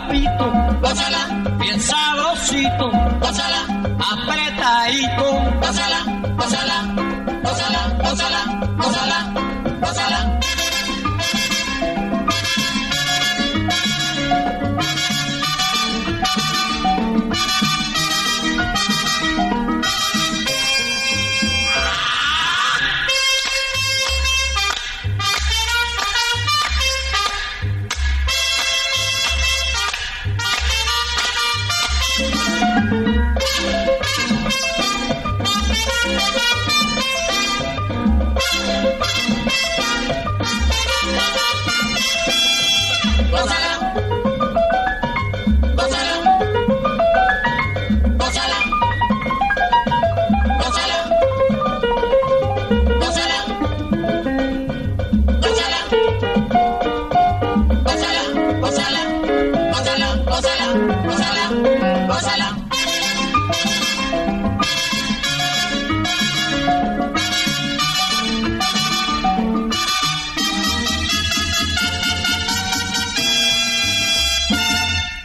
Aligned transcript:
papito, 0.00 0.52
gózala, 0.80 1.56
bien 1.58 1.80
sabrosito, 1.80 2.90
apretadito, 4.12 5.26
gózala, 5.60 6.19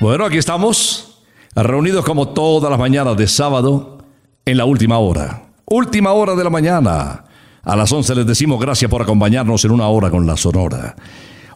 Bueno, 0.06 0.26
aquí 0.26 0.38
estamos, 0.38 1.18
reunidos 1.56 2.06
como 2.06 2.28
todas 2.28 2.70
las 2.70 2.80
mañanas 2.80 3.18
de 3.18 3.28
sábado 3.28 3.98
en 4.46 4.56
la 4.56 4.66
última 4.66 5.00
hora. 5.00 5.48
Última 5.66 6.14
hora 6.14 6.36
de 6.36 6.44
la 6.44 6.52
mañana. 6.52 7.26
A 7.64 7.76
las 7.76 7.92
11 7.92 8.14
les 8.14 8.28
decimos 8.28 8.60
gracias 8.60 8.92
por 8.92 9.02
acompañarnos 9.02 9.66
en 9.66 9.72
una 9.72 9.88
hora 9.88 10.12
con 10.12 10.28
la 10.28 10.38
Sonora. 10.38 10.96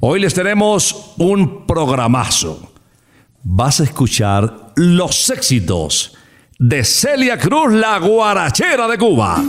Hoy 0.01 0.21
les 0.21 0.33
tenemos 0.33 1.13
un 1.17 1.67
programazo. 1.67 2.71
Vas 3.43 3.81
a 3.81 3.83
escuchar 3.83 4.71
los 4.77 5.29
éxitos 5.29 6.15
de 6.57 6.85
Celia 6.85 7.37
Cruz, 7.37 7.73
la 7.73 7.99
guarachera 7.99 8.87
de 8.87 8.97
Cuba. 8.97 9.43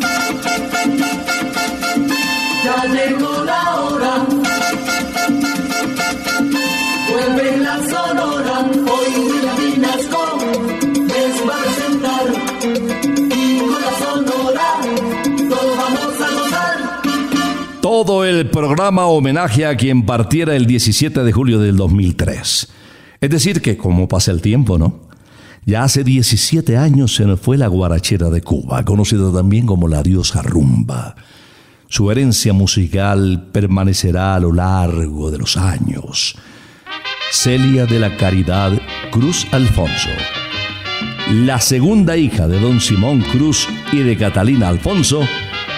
Todo 18.02 18.24
el 18.24 18.48
programa 18.48 19.04
homenaje 19.04 19.66
a 19.66 19.76
quien 19.76 20.06
partiera 20.06 20.56
el 20.56 20.64
17 20.64 21.22
de 21.22 21.32
julio 21.32 21.58
del 21.58 21.76
2003. 21.76 22.68
Es 23.20 23.30
decir, 23.30 23.60
que 23.60 23.76
como 23.76 24.08
pasa 24.08 24.30
el 24.30 24.40
tiempo, 24.40 24.78
¿no? 24.78 25.00
Ya 25.66 25.84
hace 25.84 26.02
17 26.02 26.78
años 26.78 27.14
se 27.14 27.26
nos 27.26 27.40
fue 27.40 27.58
la 27.58 27.66
guarachera 27.66 28.30
de 28.30 28.40
Cuba, 28.40 28.86
conocida 28.86 29.30
también 29.30 29.66
como 29.66 29.86
la 29.86 30.02
diosa 30.02 30.40
rumba. 30.40 31.14
Su 31.88 32.10
herencia 32.10 32.54
musical 32.54 33.48
permanecerá 33.52 34.34
a 34.34 34.40
lo 34.40 34.54
largo 34.54 35.30
de 35.30 35.36
los 35.36 35.58
años. 35.58 36.36
Celia 37.30 37.84
de 37.84 37.98
la 37.98 38.16
Caridad 38.16 38.72
Cruz 39.10 39.46
Alfonso, 39.52 40.08
la 41.30 41.60
segunda 41.60 42.16
hija 42.16 42.48
de 42.48 42.60
don 42.60 42.80
Simón 42.80 43.20
Cruz 43.20 43.68
y 43.92 43.98
de 43.98 44.16
Catalina 44.16 44.68
Alfonso, 44.68 45.20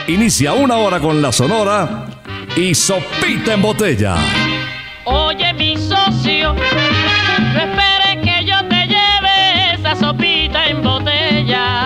inicia 0.07 0.53
una 0.53 0.77
hora 0.77 1.01
con 1.01 1.21
la 1.21 1.33
sonora 1.33 2.13
y 2.57 2.75
sopita 2.75 3.55
en 3.55 3.63
botella. 3.63 4.17
Oye, 5.05 5.53
mi 5.55 5.77
socio, 5.77 6.55
no 6.55 7.61
esperes 7.61 8.17
que 8.23 8.45
yo 8.45 8.57
te 8.69 8.87
lleve 8.87 9.75
esa 9.75 9.97
sopita 9.97 10.67
en 10.67 10.83
botella. 10.83 11.82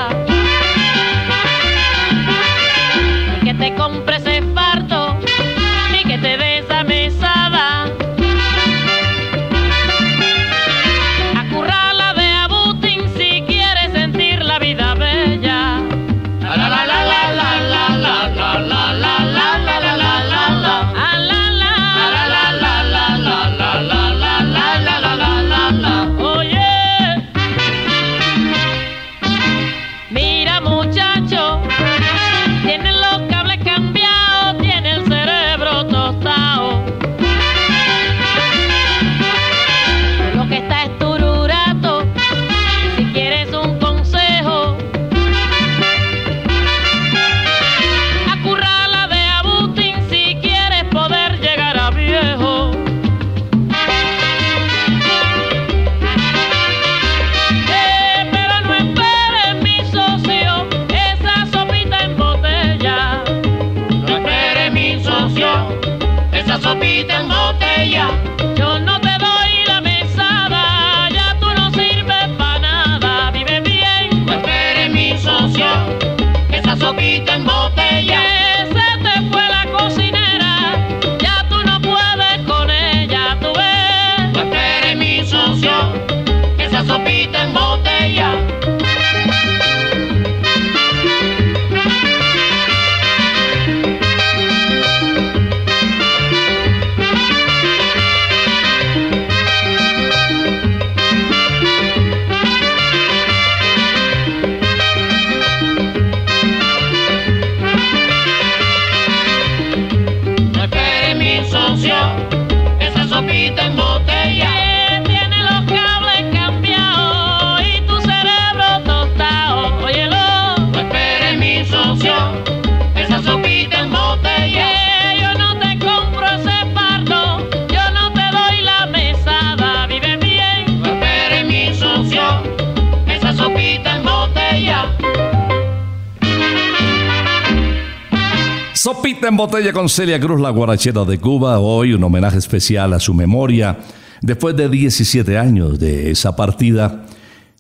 En 139.22 139.36
botella 139.36 139.72
con 139.72 139.88
Celia 139.88 140.20
Cruz, 140.20 140.40
la 140.40 140.50
guarachera 140.50 141.04
de 141.04 141.18
Cuba. 141.18 141.58
Hoy 141.58 141.92
un 141.92 142.04
homenaje 142.04 142.38
especial 142.38 142.92
a 142.92 143.00
su 143.00 143.14
memoria 143.14 143.78
después 144.20 144.56
de 144.56 144.68
17 144.68 145.38
años 145.38 145.78
de 145.78 146.10
esa 146.10 146.36
partida 146.36 147.06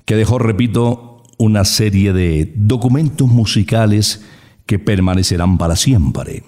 que 0.04 0.16
dejó, 0.16 0.38
repito, 0.38 1.22
una 1.38 1.64
serie 1.64 2.12
de 2.12 2.52
documentos 2.56 3.28
musicales 3.28 4.24
que 4.66 4.78
permanecerán 4.78 5.58
para 5.58 5.76
siempre. 5.76 6.44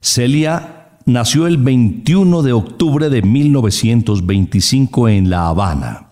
Celia 0.00 0.98
nació 1.06 1.46
el 1.46 1.56
21 1.56 2.42
de 2.42 2.52
octubre 2.52 3.08
de 3.08 3.22
1925 3.22 5.08
en 5.08 5.30
La 5.30 5.48
Habana. 5.48 6.08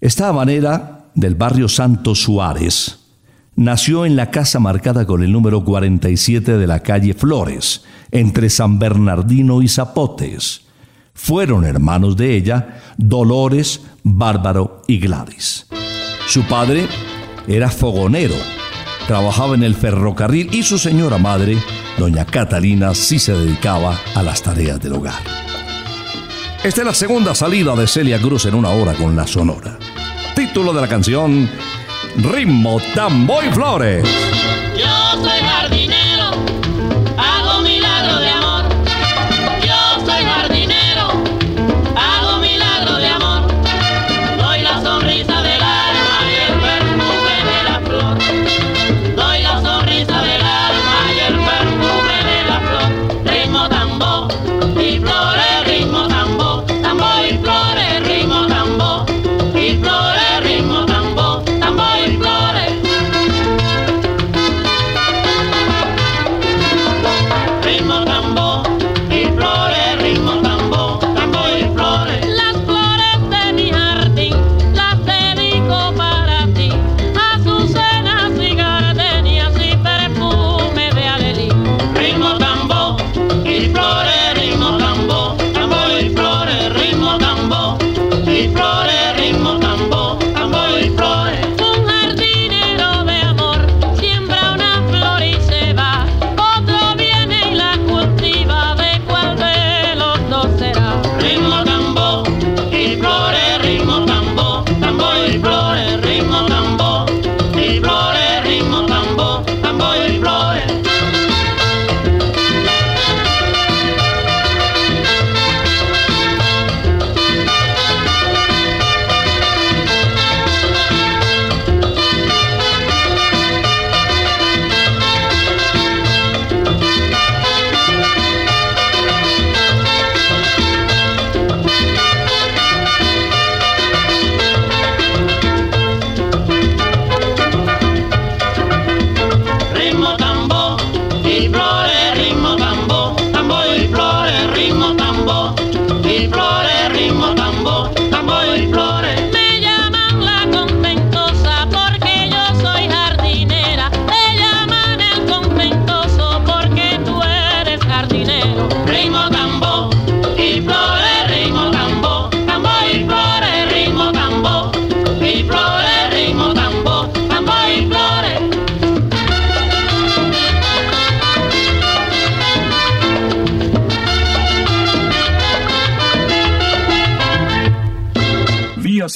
Esta 0.00 0.28
habanera 0.28 1.10
del 1.14 1.34
barrio 1.34 1.68
Santo 1.68 2.14
Suárez 2.14 3.07
nació 3.58 4.06
en 4.06 4.14
la 4.14 4.30
casa 4.30 4.60
marcada 4.60 5.04
con 5.04 5.24
el 5.24 5.32
número 5.32 5.64
47 5.64 6.58
de 6.58 6.66
la 6.68 6.80
calle 6.80 7.12
Flores, 7.12 7.82
entre 8.12 8.50
San 8.50 8.78
Bernardino 8.78 9.62
y 9.62 9.68
Zapotes. 9.68 10.62
Fueron 11.12 11.64
hermanos 11.64 12.16
de 12.16 12.36
ella 12.36 12.80
Dolores, 12.96 13.80
Bárbaro 14.04 14.82
y 14.86 15.00
Gladys. 15.00 15.66
Su 16.28 16.44
padre 16.44 16.86
era 17.48 17.68
fogonero, 17.68 18.36
trabajaba 19.08 19.56
en 19.56 19.64
el 19.64 19.74
ferrocarril 19.74 20.54
y 20.54 20.62
su 20.62 20.78
señora 20.78 21.18
madre, 21.18 21.58
doña 21.98 22.24
Catalina, 22.24 22.94
sí 22.94 23.18
se 23.18 23.32
dedicaba 23.32 23.98
a 24.14 24.22
las 24.22 24.40
tareas 24.40 24.80
del 24.80 24.92
hogar. 24.92 25.20
Esta 26.62 26.82
es 26.82 26.86
la 26.86 26.94
segunda 26.94 27.34
salida 27.34 27.74
de 27.74 27.88
Celia 27.88 28.20
Cruz 28.20 28.46
en 28.46 28.54
una 28.54 28.68
hora 28.68 28.94
con 28.94 29.16
la 29.16 29.26
Sonora. 29.26 29.78
Título 30.36 30.72
de 30.72 30.80
la 30.80 30.88
canción 30.88 31.48
Ritmo, 32.18 32.80
Tambo 32.96 33.40
y 33.42 33.52
Flores. 33.52 34.04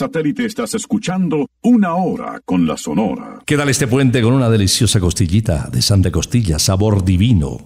Satélite 0.03 0.45
estás 0.45 0.75
escuchando 0.75 1.49
Una 1.63 1.95
Hora 1.95 2.43
con 2.45 2.67
la 2.67 2.77
Sonora. 2.77 3.39
¿Qué 3.47 3.57
tal 3.57 3.69
este 3.69 3.87
puente 3.87 4.21
con 4.21 4.35
una 4.35 4.51
deliciosa 4.51 4.99
costillita 4.99 5.69
de 5.71 5.81
Santa 5.81 6.11
Costilla, 6.11 6.59
sabor 6.59 7.05
divino? 7.05 7.59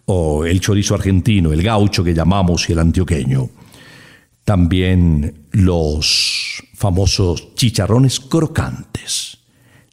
o 0.06 0.44
el 0.44 0.58
chorizo 0.58 0.96
argentino, 0.96 1.52
el 1.52 1.62
gaucho 1.62 2.02
que 2.02 2.12
llamamos 2.12 2.68
y 2.68 2.72
el 2.72 2.80
antioqueño. 2.80 3.50
También 4.48 5.44
los 5.52 6.64
famosos 6.72 7.54
chicharrones 7.54 8.18
crocantes 8.18 9.36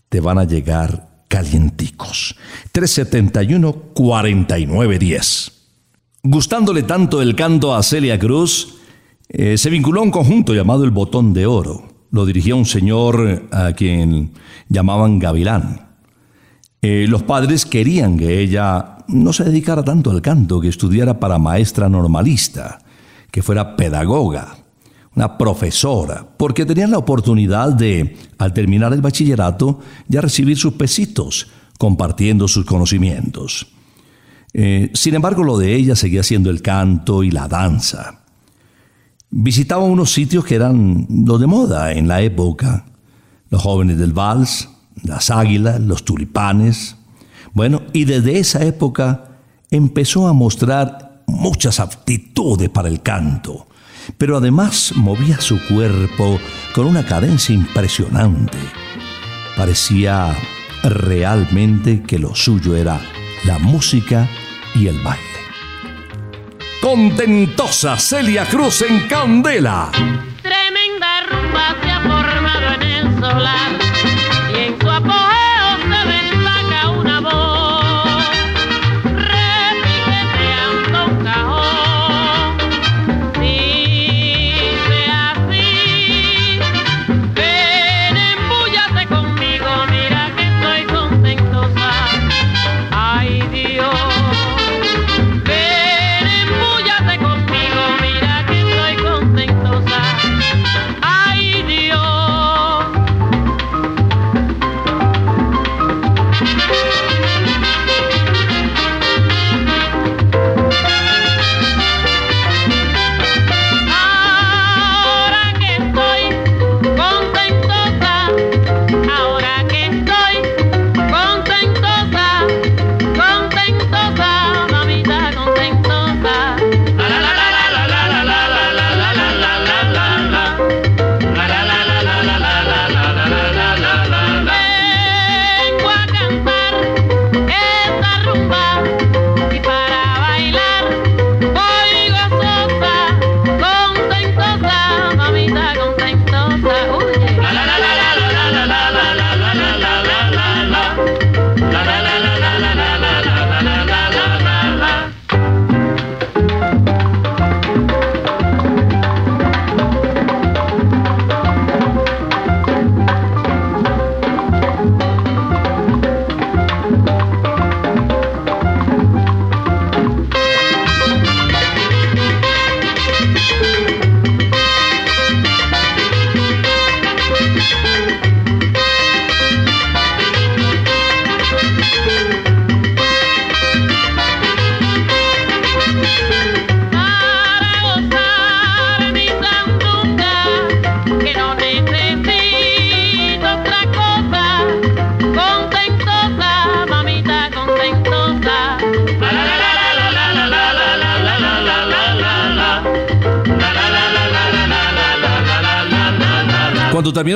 te 0.07 0.21
van 0.21 0.37
a 0.37 0.45
llegar 0.45 1.25
calienticos. 1.27 2.37
371-4910. 2.73 5.51
Gustándole 6.23 6.83
tanto 6.83 7.21
el 7.21 7.35
canto 7.35 7.75
a 7.75 7.83
Celia 7.83 8.17
Cruz, 8.17 8.77
eh, 9.27 9.57
se 9.57 9.69
vinculó 9.69 9.99
a 9.99 10.03
un 10.03 10.11
conjunto 10.11 10.53
llamado 10.53 10.85
El 10.85 10.91
Botón 10.91 11.33
de 11.33 11.45
Oro. 11.45 12.05
Lo 12.11 12.25
dirigía 12.25 12.55
un 12.55 12.65
señor 12.65 13.49
a 13.51 13.73
quien 13.73 14.31
llamaban 14.69 15.19
Gavilán. 15.19 15.81
Eh, 16.81 17.07
los 17.09 17.23
padres 17.23 17.65
querían 17.65 18.17
que 18.17 18.39
ella 18.39 18.99
no 19.09 19.33
se 19.33 19.43
dedicara 19.43 19.83
tanto 19.83 20.11
al 20.11 20.21
canto, 20.21 20.61
que 20.61 20.69
estudiara 20.69 21.19
para 21.19 21.39
maestra 21.39 21.89
normalista, 21.89 22.79
que 23.35 23.43
fuera 23.43 23.75
pedagoga, 23.75 24.55
una 25.13 25.37
profesora, 25.37 26.25
porque 26.37 26.65
tenían 26.65 26.91
la 26.91 26.99
oportunidad 26.99 27.73
de, 27.73 28.15
al 28.37 28.53
terminar 28.53 28.93
el 28.93 29.01
bachillerato, 29.01 29.81
ya 30.07 30.21
recibir 30.21 30.57
sus 30.57 30.75
pesitos, 30.75 31.47
compartiendo 31.77 32.47
sus 32.47 32.63
conocimientos. 32.63 33.67
Eh, 34.53 34.89
sin 34.93 35.15
embargo, 35.15 35.43
lo 35.43 35.57
de 35.57 35.75
ella 35.75 35.97
seguía 35.97 36.23
siendo 36.23 36.49
el 36.49 36.61
canto 36.61 37.23
y 37.23 37.31
la 37.31 37.49
danza. 37.49 38.23
Visitaba 39.29 39.83
unos 39.83 40.13
sitios 40.13 40.45
que 40.45 40.55
eran 40.55 41.05
los 41.09 41.37
de 41.41 41.47
moda 41.47 41.91
en 41.91 42.07
la 42.07 42.21
época, 42.21 42.85
los 43.49 43.61
jóvenes 43.61 43.97
del 43.97 44.13
vals, 44.13 44.69
las 45.03 45.29
águilas, 45.29 45.81
los 45.81 46.05
tulipanes. 46.05 46.95
Bueno, 47.53 47.81
y 47.91 48.05
desde 48.05 48.39
esa 48.39 48.63
época 48.63 49.39
empezó 49.71 50.25
a 50.29 50.31
mostrar 50.31 51.04
muchas 51.27 51.79
aptitudes 51.79 52.69
para 52.69 52.87
el 52.87 53.01
canto, 53.01 53.67
pero 54.17 54.37
además 54.37 54.93
movía 54.95 55.39
su 55.39 55.59
cuerpo 55.67 56.39
con 56.73 56.85
una 56.85 57.05
cadencia 57.05 57.53
impresionante. 57.53 58.57
Parecía 59.57 60.35
realmente 60.83 62.03
que 62.03 62.19
lo 62.19 62.35
suyo 62.35 62.75
era 62.75 62.99
la 63.45 63.59
música 63.59 64.27
y 64.73 64.87
el 64.87 65.01
baile. 65.01 65.23
Contentosa 66.81 67.97
Celia 67.97 68.45
Cruz 68.45 68.83
en 68.83 69.07
Candela. 69.07 69.89
Tremenda 70.41 71.23
rumba 71.31 71.75
se 71.81 71.89
ha 71.89 71.99
formado 72.01 72.73
en 72.75 72.81
el 72.83 73.19
solar 73.19 73.71
y 74.53 74.57
en 74.57 74.79
su 74.79 74.89
apogeo 74.89 75.24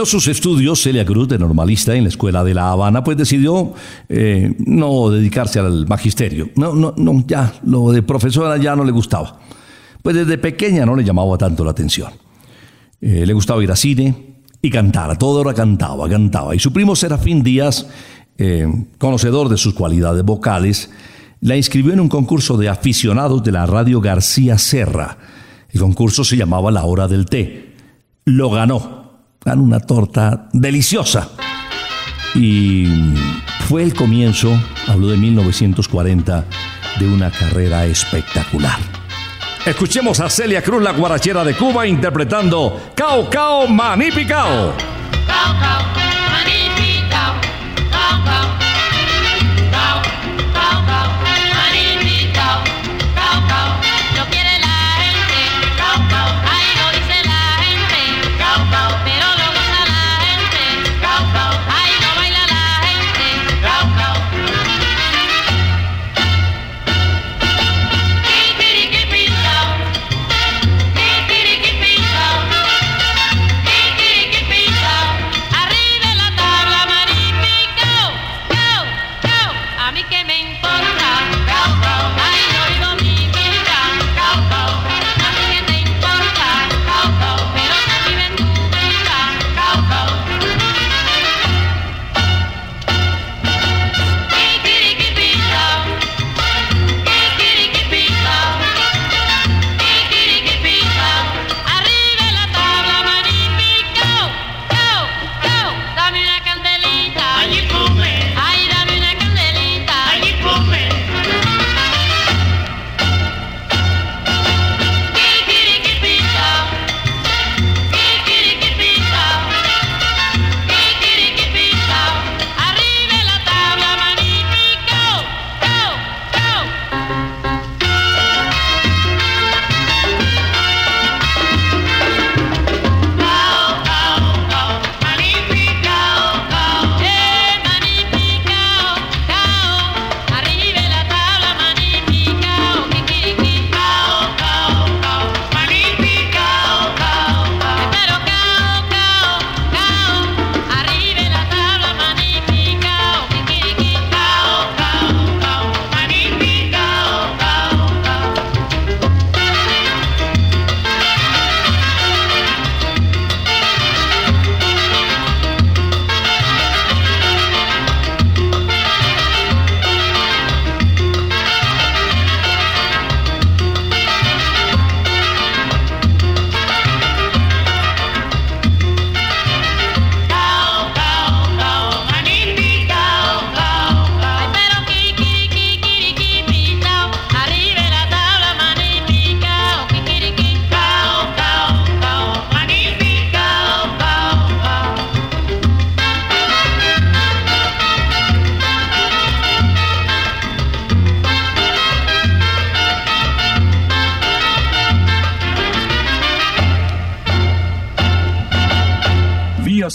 sus 0.09 0.27
estudios, 0.27 0.81
Celia 0.81 1.05
Cruz, 1.05 1.27
de 1.27 1.37
normalista 1.37 1.95
en 1.95 2.03
la 2.03 2.09
escuela 2.09 2.43
de 2.43 2.53
La 2.53 2.71
Habana, 2.71 3.03
pues 3.03 3.17
decidió 3.17 3.73
eh, 4.09 4.53
no 4.59 5.09
dedicarse 5.09 5.59
al 5.59 5.87
magisterio. 5.87 6.49
No, 6.55 6.73
no, 6.73 6.93
no, 6.97 7.23
ya, 7.25 7.53
lo 7.65 7.91
de 7.91 8.01
profesora 8.01 8.57
ya 8.57 8.75
no 8.75 8.83
le 8.83 8.91
gustaba. 8.91 9.39
Pues 10.01 10.15
desde 10.15 10.37
pequeña 10.37 10.85
no 10.85 10.95
le 10.95 11.03
llamaba 11.03 11.37
tanto 11.37 11.63
la 11.63 11.71
atención. 11.71 12.11
Eh, 12.99 13.25
le 13.25 13.33
gustaba 13.33 13.63
ir 13.63 13.71
a 13.71 13.75
cine 13.75 14.15
y 14.61 14.69
cantar, 14.69 15.11
a 15.11 15.17
toda 15.17 15.41
hora 15.41 15.53
cantaba, 15.53 16.09
cantaba. 16.09 16.55
Y 16.55 16.59
su 16.59 16.73
primo 16.73 16.95
Serafín 16.95 17.43
Díaz, 17.43 17.87
eh, 18.37 18.67
conocedor 18.97 19.47
de 19.49 19.57
sus 19.57 19.73
cualidades 19.73 20.23
vocales, 20.23 20.89
la 21.41 21.55
inscribió 21.55 21.93
en 21.93 22.01
un 22.01 22.09
concurso 22.09 22.57
de 22.57 22.67
aficionados 22.67 23.43
de 23.43 23.51
la 23.51 23.65
radio 23.65 24.01
García 24.01 24.57
Serra. 24.57 25.17
El 25.69 25.79
concurso 25.79 26.23
se 26.23 26.35
llamaba 26.35 26.71
La 26.71 26.83
Hora 26.83 27.07
del 27.07 27.25
Té. 27.25 27.75
Lo 28.25 28.49
ganó. 28.49 28.98
Ganó 29.43 29.63
una 29.63 29.79
torta 29.79 30.49
deliciosa. 30.53 31.29
Y 32.35 32.85
fue 33.67 33.83
el 33.83 33.93
comienzo, 33.93 34.51
habló 34.87 35.07
de 35.07 35.17
1940, 35.17 36.45
de 36.99 37.07
una 37.07 37.31
carrera 37.31 37.85
espectacular. 37.85 38.77
Escuchemos 39.65 40.19
a 40.19 40.29
Celia 40.29 40.61
Cruz, 40.61 40.81
la 40.81 40.91
guarachera 40.93 41.43
de 41.43 41.53
Cuba, 41.55 41.85
interpretando 41.85 42.91
Cao 42.95 43.29
Cao 43.29 43.67
Manipicao. 43.67 44.73
Cao, 45.27 45.53
cao, 45.59 45.81
manipicao, 46.31 47.33
cao, 47.91 48.23
cao. 48.25 48.25
Cao, 48.25 48.58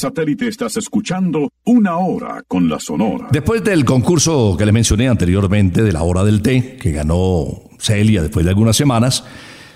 satélite 0.05 0.49
estás 0.49 0.77
escuchando 0.77 1.51
Una 1.65 1.97
Hora 1.97 2.43
con 2.47 2.69
la 2.69 2.79
Sonora. 2.79 3.29
Después 3.31 3.65
del 3.65 3.87
concurso 3.87 4.55
que 4.59 4.67
le 4.67 4.73
mencioné 4.73 5.09
anteriormente 5.09 5.83
de 5.83 5.93
la 5.93 6.03
hora 6.03 6.23
del 6.25 6.43
té, 6.43 6.77
que 6.79 6.93
ganó 6.93 7.71
Celia 7.79 8.21
después 8.21 8.45
de 8.45 8.51
algunas 8.51 8.77
semanas, 8.77 9.25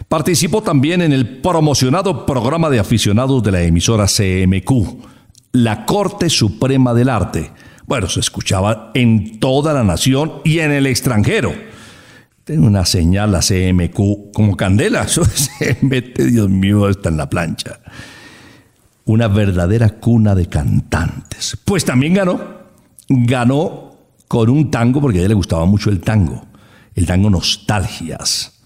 participó 0.07 0.63
también 0.63 1.01
en 1.01 1.15
el 1.15 1.41
promocionado 1.41 2.27
programa 2.27 2.69
de 2.69 2.79
aficionados 2.79 3.43
de 3.43 3.53
la 3.53 3.63
emisora 3.63 4.05
CMQ, 4.05 4.71
la 5.53 5.87
Corte 5.87 6.29
Suprema 6.29 6.93
del 6.93 7.09
Arte. 7.09 7.51
Bueno, 7.87 8.07
se 8.11 8.21
escuchaba 8.21 8.91
en 8.93 9.41
toda 9.41 9.73
la 9.73 9.83
nación 9.83 10.43
y 10.45 10.59
en 10.59 10.73
el 10.73 10.87
extranjero. 10.87 11.55
Tiene 12.45 12.67
una 12.67 12.85
señal 12.85 13.33
la 13.33 13.41
CMQ 13.41 14.31
como 14.35 14.59
candela. 14.59 15.03
Eso 15.05 15.25
se 15.25 15.79
mete, 15.81 16.27
Dios 16.31 16.51
mío, 16.51 16.87
está 16.91 17.09
en 17.09 17.17
la 17.17 17.31
plancha. 17.31 17.81
Una 19.09 19.27
verdadera 19.27 19.89
cuna 19.89 20.35
de 20.35 20.47
cantantes. 20.47 21.57
Pues 21.65 21.85
también 21.85 22.13
ganó. 22.13 22.41
Ganó 23.09 23.97
con 24.29 24.51
un 24.51 24.71
tango, 24.71 25.01
porque 25.01 25.17
a 25.17 25.21
ella 25.23 25.29
le 25.29 25.35
gustaba 25.35 25.65
mucho 25.65 25.89
el 25.89 26.01
tango. 26.01 26.47
El 26.95 27.07
tango 27.07 27.31
Nostalgias. 27.31 28.61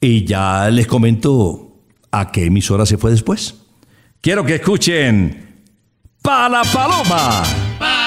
Y 0.00 0.24
ya 0.24 0.70
les 0.70 0.86
comento 0.86 1.82
a 2.10 2.32
qué 2.32 2.46
emisora 2.46 2.86
se 2.86 2.96
fue 2.96 3.10
después. 3.10 3.54
Quiero 4.22 4.46
que 4.46 4.54
escuchen 4.54 5.62
Para 6.22 6.62
Paloma. 6.64 7.42
Para 7.78 8.05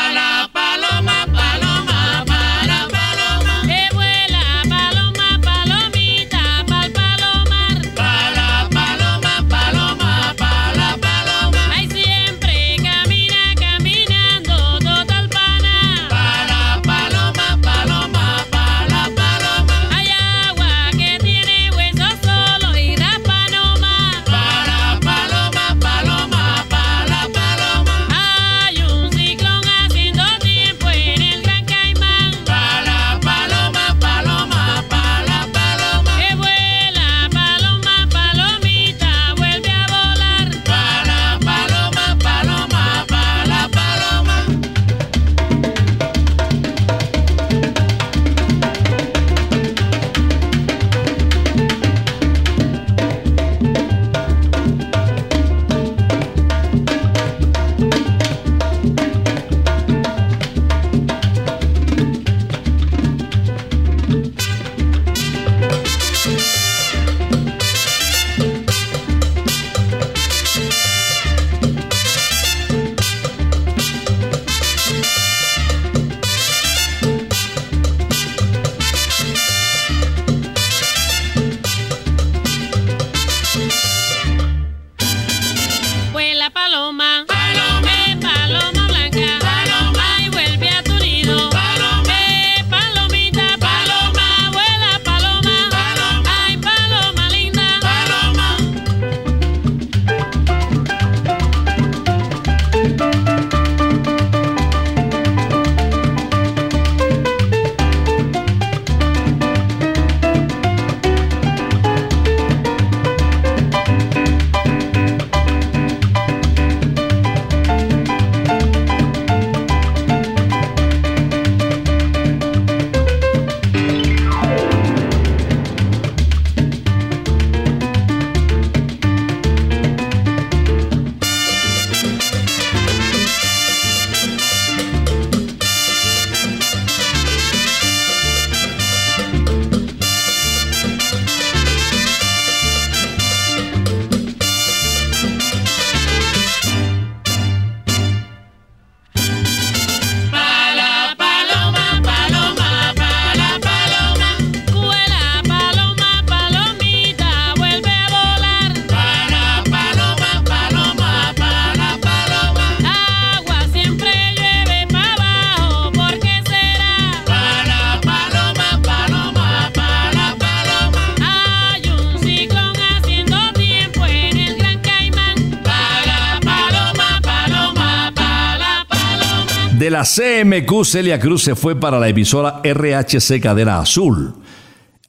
la 179.99 180.05
CMQ, 180.05 180.85
Celia 180.85 181.19
Cruz 181.19 181.43
se 181.43 181.55
fue 181.55 181.77
para 181.77 181.99
la 181.99 182.07
emisora 182.07 182.61
RHC 182.63 183.41
Cadena 183.41 183.79
Azul. 183.79 184.33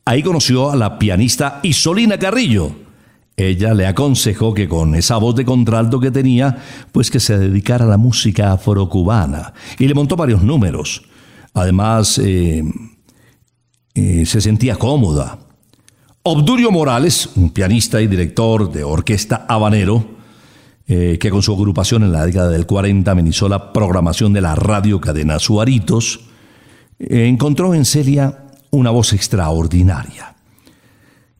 Ahí 0.04 0.20
conoció 0.20 0.68
a 0.68 0.74
la 0.74 0.98
pianista 0.98 1.60
Isolina 1.62 2.18
Carrillo. 2.18 2.74
Ella 3.36 3.72
le 3.72 3.86
aconsejó 3.86 4.52
que 4.52 4.68
con 4.68 4.96
esa 4.96 5.16
voz 5.18 5.36
de 5.36 5.44
contralto 5.44 6.00
que 6.00 6.10
tenía, 6.10 6.58
pues 6.90 7.08
que 7.08 7.20
se 7.20 7.38
dedicara 7.38 7.84
a 7.84 7.88
la 7.88 7.98
música 7.98 8.50
afrocubana. 8.50 9.54
Y 9.78 9.86
le 9.86 9.94
montó 9.94 10.16
varios 10.16 10.42
números. 10.42 11.04
Además, 11.54 12.18
eh, 12.18 12.64
eh, 13.94 14.26
se 14.26 14.40
sentía 14.40 14.74
cómoda. 14.74 15.38
Obdurio 16.24 16.72
Morales, 16.72 17.30
un 17.36 17.50
pianista 17.50 18.02
y 18.02 18.08
director 18.08 18.72
de 18.72 18.82
orquesta 18.82 19.46
habanero, 19.48 20.18
eh, 20.92 21.18
que 21.20 21.30
con 21.30 21.40
su 21.40 21.52
agrupación 21.52 22.02
en 22.02 22.10
la 22.10 22.26
década 22.26 22.48
del 22.48 22.66
40 22.66 23.12
amenizó 23.12 23.48
la 23.48 23.72
programación 23.72 24.32
de 24.32 24.40
la 24.40 24.56
radio 24.56 25.00
cadena 25.00 25.38
Suaritos, 25.38 26.18
eh, 26.98 27.28
encontró 27.28 27.74
en 27.74 27.84
Celia 27.84 28.46
una 28.72 28.90
voz 28.90 29.12
extraordinaria. 29.12 30.34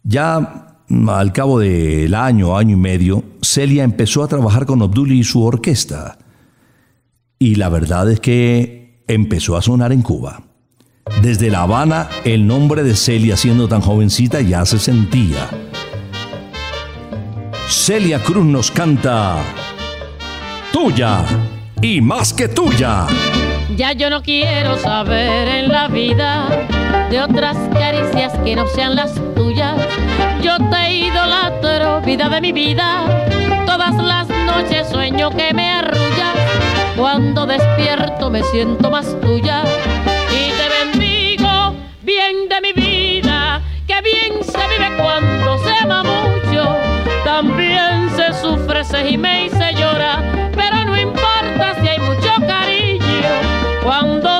Ya 0.05 0.77
mm, 0.87 1.09
al 1.09 1.33
cabo 1.33 1.59
del 1.59 2.15
año, 2.15 2.57
año 2.57 2.77
y 2.77 2.81
medio, 2.81 3.25
Celia 3.43 3.83
empezó 3.83 4.23
a 4.23 4.29
trabajar 4.29 4.67
con 4.67 4.83
Obdulio 4.83 5.17
y 5.17 5.25
su 5.25 5.43
orquesta. 5.43 6.19
Y 7.37 7.57
la 7.57 7.71
verdad 7.71 8.09
es 8.09 8.21
que 8.21 9.03
empezó 9.09 9.57
a 9.57 9.63
sonar 9.63 9.91
en 9.91 10.03
Cuba. 10.03 10.45
Desde 11.23 11.51
La 11.51 11.63
Habana, 11.63 12.09
el 12.25 12.47
nombre 12.47 12.85
de 12.85 12.95
Celia, 12.95 13.37
siendo 13.37 13.67
tan 13.67 13.81
jovencita, 13.81 14.43
ya 14.43 14.65
se 14.65 14.79
sentía. 14.79 15.70
Celia 17.71 18.19
Cruz 18.19 18.45
nos 18.45 18.69
canta 18.69 19.37
Tuya 20.73 21.25
y 21.81 22.01
más 22.01 22.33
que 22.33 22.49
tuya. 22.49 23.07
Ya 23.77 23.93
yo 23.93 24.11
no 24.11 24.23
quiero 24.23 24.77
saber 24.77 25.47
en 25.47 25.69
la 25.69 25.87
vida 25.87 26.49
de 27.11 27.21
otras 27.21 27.57
caricias 27.73 28.33
que 28.45 28.57
no 28.57 28.67
sean 28.67 28.97
las 28.97 29.15
tuyas. 29.37 29.77
Yo 30.43 30.59
te 30.69 30.95
idolatro, 30.95 32.01
vida 32.01 32.29
de 32.29 32.41
mi 32.41 32.51
vida. 32.51 33.05
Todas 33.67 33.95
las 33.95 34.29
noches 34.29 34.89
sueño 34.89 35.31
que 35.31 35.55
me 35.55 35.71
arrullas, 35.71 36.37
cuando 36.97 37.47
despierto 37.47 38.31
me 38.31 38.43
siento 38.43 38.91
más 38.91 39.17
tuya 39.21 39.63
gime 48.89 49.47
y 49.47 49.51
se 49.51 49.75
llora, 49.75 50.23
pero 50.55 50.85
no 50.87 50.99
importa 50.99 51.75
si 51.81 51.89
hay 51.89 51.99
mucho 51.99 52.31
cariño, 52.47 53.29
cuando 53.83 54.40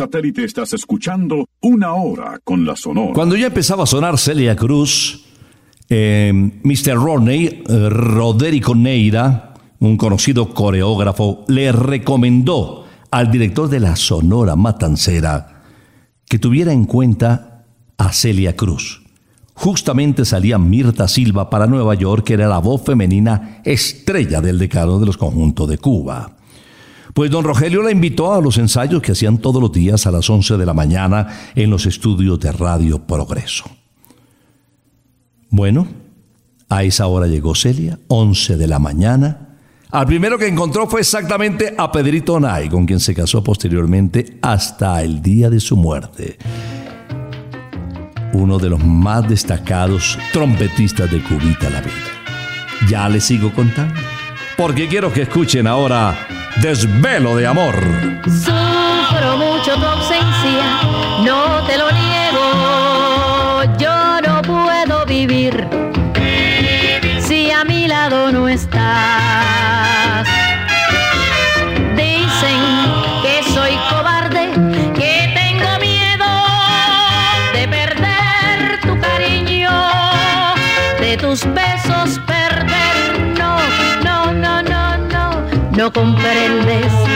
Satélite 0.00 0.44
estás 0.44 0.72
escuchando 0.72 1.46
Una 1.60 1.92
Hora 1.92 2.40
con 2.42 2.64
la 2.64 2.74
Sonora. 2.74 3.12
Cuando 3.12 3.36
ya 3.36 3.48
empezaba 3.48 3.84
a 3.84 3.86
sonar 3.86 4.16
Celia 4.16 4.56
Cruz, 4.56 5.26
eh, 5.90 6.32
Mr. 6.62 6.94
Rodney, 6.94 7.62
eh, 7.68 7.88
Roderico 7.90 8.74
Neira, 8.74 9.52
un 9.78 9.98
conocido 9.98 10.54
coreógrafo, 10.54 11.44
le 11.48 11.70
recomendó 11.70 12.86
al 13.10 13.30
director 13.30 13.68
de 13.68 13.80
la 13.80 13.94
Sonora 13.94 14.56
Matancera 14.56 15.64
que 16.26 16.38
tuviera 16.38 16.72
en 16.72 16.86
cuenta 16.86 17.66
a 17.98 18.10
Celia 18.14 18.56
Cruz. 18.56 19.02
Justamente 19.52 20.24
salía 20.24 20.56
Mirta 20.56 21.08
Silva 21.08 21.50
para 21.50 21.66
Nueva 21.66 21.94
York, 21.94 22.24
que 22.24 22.32
era 22.32 22.48
la 22.48 22.58
voz 22.58 22.80
femenina 22.82 23.60
estrella 23.64 24.40
del 24.40 24.58
decano 24.58 24.98
de 24.98 25.04
los 25.04 25.18
conjuntos 25.18 25.68
de 25.68 25.76
Cuba. 25.76 26.38
Pues 27.14 27.30
don 27.30 27.44
Rogelio 27.44 27.82
la 27.82 27.90
invitó 27.90 28.32
a 28.32 28.40
los 28.40 28.58
ensayos 28.58 29.02
que 29.02 29.12
hacían 29.12 29.38
todos 29.38 29.60
los 29.60 29.72
días 29.72 30.06
a 30.06 30.10
las 30.10 30.28
11 30.28 30.56
de 30.56 30.66
la 30.66 30.74
mañana 30.74 31.26
en 31.54 31.70
los 31.70 31.86
estudios 31.86 32.38
de 32.40 32.52
Radio 32.52 33.06
Progreso. 33.06 33.64
Bueno, 35.50 35.88
a 36.68 36.84
esa 36.84 37.08
hora 37.08 37.26
llegó 37.26 37.54
Celia, 37.54 37.98
11 38.06 38.56
de 38.56 38.66
la 38.68 38.78
mañana. 38.78 39.48
Al 39.90 40.06
primero 40.06 40.38
que 40.38 40.46
encontró 40.46 40.86
fue 40.86 41.00
exactamente 41.00 41.74
a 41.76 41.90
Pedrito 41.90 42.38
Nay, 42.38 42.68
con 42.68 42.86
quien 42.86 43.00
se 43.00 43.12
casó 43.12 43.42
posteriormente 43.42 44.38
hasta 44.40 45.02
el 45.02 45.20
día 45.20 45.50
de 45.50 45.58
su 45.58 45.76
muerte. 45.76 46.38
Uno 48.32 48.58
de 48.60 48.70
los 48.70 48.84
más 48.84 49.28
destacados 49.28 50.16
trompetistas 50.32 51.10
de 51.10 51.20
Cubita 51.20 51.68
la 51.68 51.80
Vida. 51.80 52.88
Ya 52.88 53.08
les 53.08 53.24
sigo 53.24 53.52
contando, 53.52 54.00
porque 54.60 54.88
quiero 54.88 55.10
que 55.10 55.22
escuchen 55.22 55.66
ahora 55.66 56.28
Desvelo 56.60 57.34
de 57.34 57.46
Amor. 57.46 57.82
Sufro 58.26 59.38
mucho 59.38 59.74
tu 59.74 59.86
ausencia, 59.86 60.82
no 61.24 61.64
te 61.66 61.78
lo 61.78 61.90
niego. 61.90 62.09
No. 85.80 85.90
Comprendes 85.90 87.09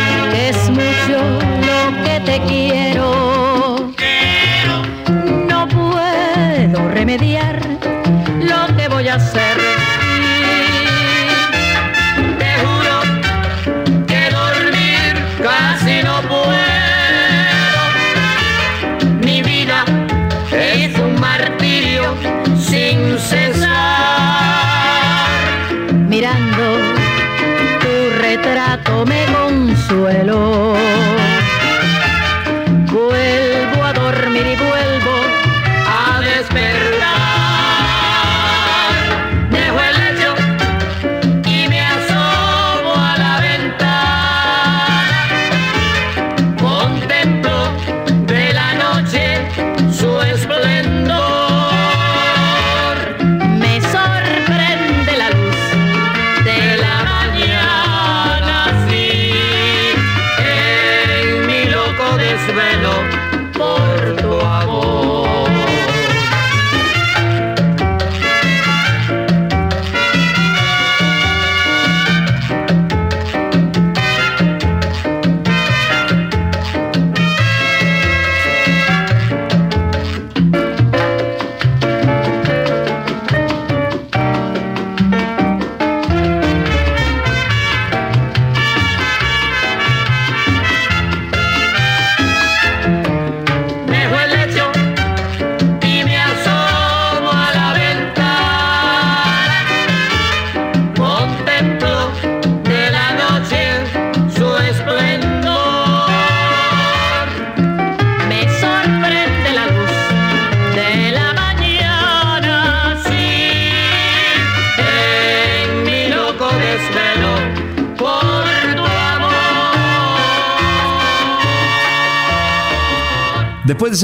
Hello. 30.06 30.93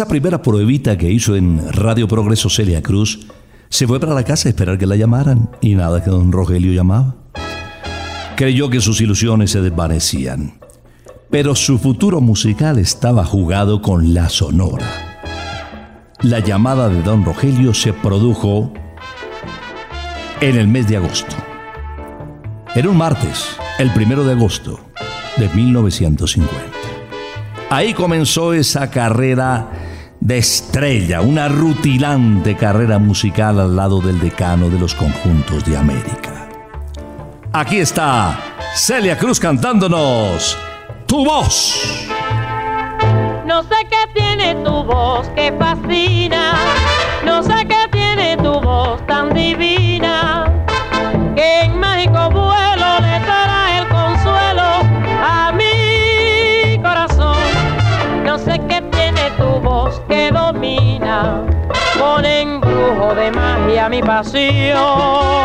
Esa 0.01 0.09
primera 0.09 0.41
pruebita 0.41 0.97
que 0.97 1.11
hizo 1.11 1.37
en 1.37 1.61
Radio 1.75 2.09
Progreso 2.09 2.49
Celia 2.49 2.83
Cruz, 2.83 3.27
se 3.69 3.87
fue 3.87 4.01
para 4.01 4.15
la 4.15 4.25
casa 4.25 4.49
a 4.49 4.51
esperar 4.51 4.79
que 4.79 4.87
la 4.87 4.97
llamaran 4.97 5.51
y 5.61 5.75
nada 5.75 6.03
que 6.03 6.09
don 6.09 6.33
Rogelio 6.33 6.73
llamaba. 6.73 7.17
Creyó 8.35 8.71
que 8.71 8.81
sus 8.81 9.03
ilusiones 9.03 9.51
se 9.51 9.61
desvanecían, 9.61 10.55
pero 11.29 11.55
su 11.55 11.79
futuro 11.79 12.23
musical 12.23 12.79
estaba 12.79 13.27
jugado 13.27 13.83
con 13.83 14.15
la 14.15 14.31
sonora. 14.31 14.87
La 16.23 16.39
llamada 16.39 16.89
de 16.89 17.03
don 17.03 17.23
Rogelio 17.23 17.75
se 17.75 17.93
produjo 17.93 18.73
en 20.41 20.57
el 20.57 20.67
mes 20.67 20.89
de 20.89 20.97
agosto. 20.97 21.37
Era 22.75 22.89
un 22.89 22.97
martes, 22.97 23.49
el 23.79 23.93
primero 23.93 24.25
de 24.25 24.33
agosto 24.33 24.81
de 25.37 25.47
1950. 25.51 26.57
Ahí 27.69 27.93
comenzó 27.93 28.55
esa 28.55 28.91
carrera 28.91 29.80
de 30.21 30.39
estrella, 30.39 31.23
una 31.23 31.49
rutilante 31.49 32.55
carrera 32.55 32.99
musical 32.99 33.59
al 33.59 33.75
lado 33.75 34.01
del 34.01 34.21
decano 34.21 34.69
de 34.69 34.79
los 34.79 34.95
conjuntos 34.95 35.65
de 35.65 35.77
América. 35.77 36.49
Aquí 37.53 37.79
está 37.79 38.39
Celia 38.75 39.19
Cruz 39.19 39.41
cantándonos 39.41 40.57
Tu 41.07 41.25
voz. 41.25 42.07
No 43.47 43.63
sé 43.65 43.75
qué 43.89 44.13
tiene 44.15 44.55
tu 44.57 44.85
voz 44.85 45.29
que 45.31 45.53
fascina, 45.59 46.53
no 47.25 47.43
sé 47.43 47.67
qué 47.67 47.89
tiene 47.91 48.37
tu 48.37 48.61
voz 48.61 49.05
tan 49.07 49.35
divina, 49.35 49.80
magia 63.81 63.89
mi 63.89 64.03
pasión. 64.03 65.41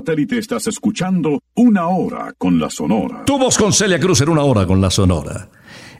Satélite 0.00 0.38
estás 0.38 0.66
escuchando 0.66 1.42
Una 1.56 1.88
Hora 1.88 2.32
con 2.38 2.58
la 2.58 2.70
Sonora. 2.70 3.26
Tu 3.26 3.36
voz 3.36 3.58
con 3.58 3.70
Celia 3.70 4.00
Cruz 4.00 4.22
en 4.22 4.30
una 4.30 4.42
hora 4.42 4.66
con 4.66 4.80
la 4.80 4.88
Sonora. 4.88 5.50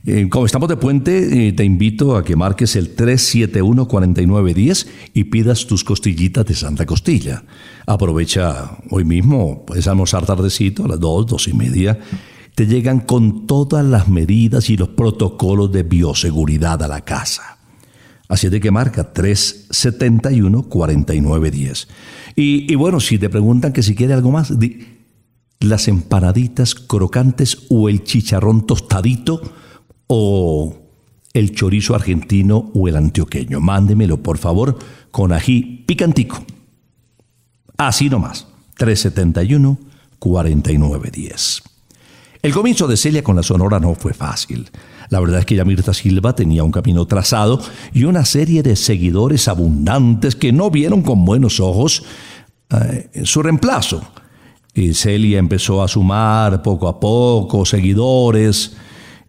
Eh, 0.07 0.27
como 0.31 0.47
estamos 0.47 0.71
de 0.71 0.79
puente, 0.79 1.49
eh, 1.49 1.53
te 1.53 1.65
invito 1.65 2.17
a 2.17 2.25
que 2.25 2.35
marques 2.35 2.77
el 2.77 2.97
371-4910 2.97 4.87
y 5.13 5.25
pidas 5.25 5.67
tus 5.67 5.85
costillitas 5.85 6.47
de 6.47 6.55
Santa 6.55 6.87
Costilla. 6.87 7.45
Aprovecha 7.85 8.79
hoy 8.89 9.05
mismo, 9.05 9.67
puedes 9.67 9.87
almorzar 9.87 10.25
tardecito 10.25 10.87
a 10.87 10.89
las 10.89 10.99
2, 10.99 11.27
2 11.27 11.49
y 11.49 11.53
media. 11.53 11.99
Te 12.55 12.67
llegan 12.67 13.01
con 13.01 13.47
todas 13.47 13.85
las 13.85 14.09
medidas 14.09 14.71
y 14.71 14.79
los 14.79 14.89
protocolos 14.89 15.71
de 15.73 15.83
bioseguridad 15.83 16.83
a 16.83 16.89
la 16.89 17.03
casa. 17.03 17.59
Así 18.31 18.49
de 18.49 18.61
que 18.61 18.71
marca 18.71 19.13
371-4910. 19.13 21.89
Y, 22.43 22.75
bueno, 22.75 23.01
si 23.01 23.19
te 23.19 23.29
preguntan 23.29 23.75
que 23.75 23.83
si 23.83 23.95
quiere 23.95 24.15
algo 24.15 24.31
más, 24.31 24.59
di, 24.59 24.79
las 25.61 25.89
empanaditas 25.89 26.75
crocantes 26.75 27.67
o 27.69 27.91
el 27.91 28.03
chicharrón 28.03 28.67
tostadito 28.67 29.43
o 30.07 30.75
el 31.35 31.55
chorizo 31.55 31.95
argentino 31.95 32.71
o 32.75 32.89
el 32.89 32.97
antioqueño. 32.97 33.61
Mándemelo, 33.61 34.23
por 34.23 34.39
favor, 34.39 34.79
con 35.11 35.33
ají 35.33 35.85
picantico. 35.87 36.43
Así 37.77 38.09
nomás. 38.09 38.47
371-4910. 38.79 41.63
El 42.43 42.55
comienzo 42.55 42.89
de 42.89 42.97
Celia 42.97 43.23
con 43.23 43.37
la 43.37 43.43
Sonora 43.43 43.79
no 43.79 43.95
fue 43.95 44.15
fácil. 44.15 44.71
La 45.11 45.21
verdad 45.21 45.41
es 45.41 45.45
que 45.45 45.57
Yamirta 45.57 45.93
Silva 45.93 46.35
tenía 46.35 46.65
un 46.65 46.73
camino 46.73 47.05
trazado 47.05 47.61
y 47.93 48.05
una 48.05 48.25
serie 48.25 48.63
de 48.63 48.77
seguidores 48.77 49.47
abundantes 49.47 50.37
que 50.37 50.51
no 50.51 50.71
vieron 50.71 51.03
con 51.03 51.27
buenos 51.27 51.61
ojos 51.61 52.03
eh, 52.71 53.25
su 53.25 53.43
reemplazo. 53.43 54.03
Y 54.75 54.95
Celia 54.95 55.39
empezó 55.39 55.83
a 55.83 55.89
sumar 55.89 56.63
poco 56.63 56.89
a 56.89 57.01
poco 57.01 57.65
seguidores 57.65 58.77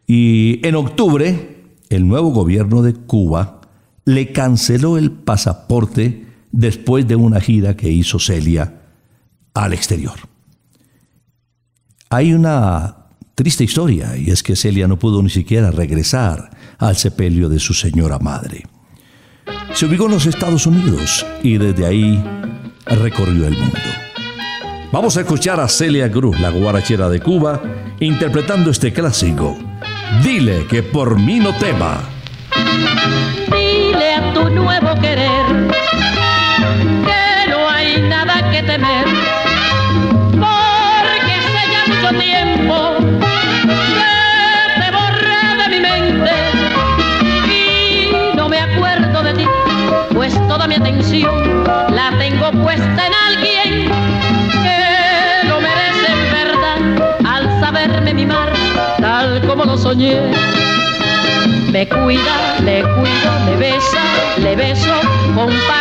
y 0.05 0.59
en 0.65 0.75
octubre 0.75 1.63
el 1.89 2.07
nuevo 2.07 2.29
gobierno 2.29 2.81
de 2.81 2.93
Cuba 2.93 3.61
le 4.05 4.31
canceló 4.31 4.97
el 4.97 5.11
pasaporte 5.11 6.25
después 6.51 7.07
de 7.07 7.15
una 7.15 7.41
gira 7.41 7.75
que 7.75 7.89
hizo 7.89 8.19
Celia 8.19 8.81
al 9.53 9.73
exterior. 9.73 10.19
Hay 12.09 12.33
una 12.33 13.07
triste 13.35 13.63
historia 13.63 14.15
y 14.17 14.29
es 14.29 14.43
que 14.43 14.55
Celia 14.55 14.87
no 14.87 14.99
pudo 14.99 15.23
ni 15.23 15.29
siquiera 15.29 15.71
regresar 15.71 16.49
al 16.77 16.95
sepelio 16.95 17.49
de 17.49 17.59
su 17.59 17.73
señora 17.73 18.19
madre. 18.19 18.65
Se 19.73 19.85
ubicó 19.85 20.05
en 20.05 20.11
los 20.11 20.25
Estados 20.25 20.67
Unidos 20.67 21.25
y 21.41 21.57
desde 21.57 21.85
ahí 21.85 22.23
recorrió 22.85 23.47
el 23.47 23.57
mundo. 23.57 23.79
Vamos 24.91 25.15
a 25.15 25.21
escuchar 25.21 25.59
a 25.59 25.67
Celia 25.67 26.11
Cruz, 26.11 26.39
la 26.39 26.49
guarachera 26.49 27.07
de 27.07 27.21
Cuba, 27.21 27.61
interpretando 27.99 28.71
este 28.71 28.91
clásico. 28.91 29.57
Dile 30.23 30.67
que 30.67 30.83
por 30.83 31.17
mí 31.17 31.39
no 31.39 31.53
tema. 31.55 32.01
Dile 33.47 34.15
a 34.15 34.33
tu 34.33 34.49
nuevo 34.49 34.93
querer 34.99 35.45
que 37.05 37.49
no 37.49 37.69
hay 37.69 38.01
nada 38.01 38.51
que 38.51 38.63
temer, 38.63 39.05
porque 40.31 41.31
hace 41.31 41.71
ya 41.71 41.85
mucho 41.87 42.19
tiempo 42.19 42.90
toda 50.51 50.67
mi 50.67 50.75
atención 50.75 51.63
la 51.93 52.11
tengo 52.19 52.51
puesta 52.63 53.07
en 53.07 53.13
alguien 53.13 53.89
que 54.65 55.47
lo 55.47 55.61
merece 55.61 56.07
en 56.11 56.23
verdad 56.39 56.79
al 57.25 57.61
saberme 57.61 58.13
mimar 58.13 58.51
tal 58.99 59.41
como 59.47 59.63
lo 59.63 59.77
soñé. 59.77 60.19
Me 61.71 61.87
cuida, 61.87 62.35
le 62.65 62.81
cuido, 62.81 63.31
le 63.45 63.55
besa, 63.55 64.03
le 64.43 64.57
beso, 64.57 64.93
comparto 65.33 65.80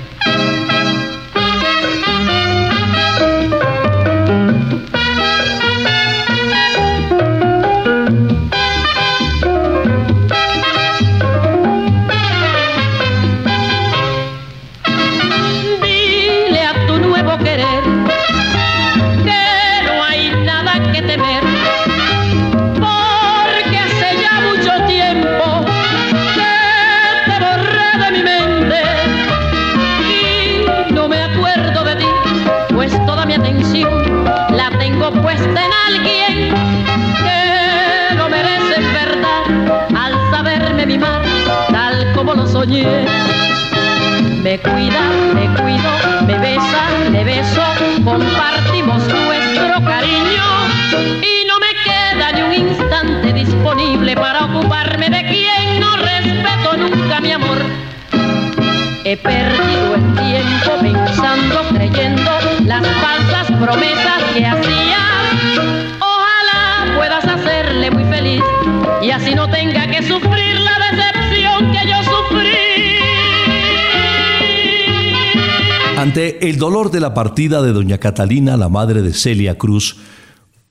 Ante 76.01 76.49
el 76.49 76.57
dolor 76.57 76.89
de 76.89 76.99
la 76.99 77.13
partida 77.13 77.61
de 77.61 77.73
doña 77.73 77.99
Catalina, 77.99 78.57
la 78.57 78.69
madre 78.69 79.03
de 79.03 79.13
Celia 79.13 79.59
Cruz, 79.59 79.97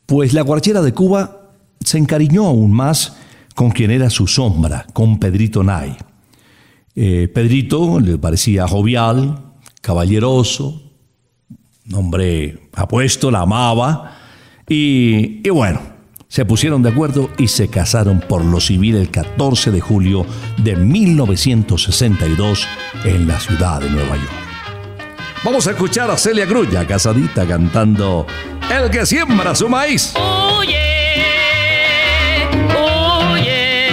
pues 0.04 0.32
la 0.32 0.42
guarachera 0.42 0.82
de 0.82 0.92
Cuba 0.92 1.52
se 1.84 1.98
encariñó 1.98 2.46
aún 2.46 2.72
más 2.72 3.16
con 3.54 3.70
quien 3.70 3.92
era 3.92 4.10
su 4.10 4.26
sombra, 4.26 4.88
con 4.92 5.20
Pedrito 5.20 5.62
Nay. 5.62 5.96
Eh, 6.96 7.30
Pedrito 7.32 8.00
le 8.00 8.18
parecía 8.18 8.66
jovial, 8.66 9.52
caballeroso, 9.80 10.82
hombre 11.94 12.68
apuesto, 12.72 13.30
la 13.30 13.42
amaba, 13.42 14.16
y, 14.68 15.46
y 15.46 15.50
bueno, 15.50 15.80
se 16.26 16.44
pusieron 16.44 16.82
de 16.82 16.88
acuerdo 16.88 17.30
y 17.38 17.46
se 17.46 17.68
casaron 17.68 18.18
por 18.18 18.44
lo 18.44 18.58
civil 18.58 18.96
el 18.96 19.12
14 19.12 19.70
de 19.70 19.80
julio 19.80 20.26
de 20.56 20.74
1962 20.74 22.66
en 23.04 23.28
la 23.28 23.38
ciudad 23.38 23.80
de 23.80 23.90
Nueva 23.90 24.16
York. 24.16 24.49
Vamos 25.42 25.66
a 25.66 25.70
escuchar 25.70 26.10
a 26.10 26.18
Celia 26.18 26.46
Cruz, 26.46 26.68
ya 26.70 26.86
casadita, 26.86 27.46
cantando 27.46 28.26
El 28.70 28.90
que 28.90 29.06
siembra 29.06 29.54
su 29.54 29.70
maíz. 29.70 30.12
Huye, 30.14 30.76
huye. 33.32 33.88